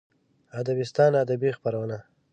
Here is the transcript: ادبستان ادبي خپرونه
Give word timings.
ادبستان 0.59 1.11
ادبي 1.23 1.49
خپرونه 1.57 1.97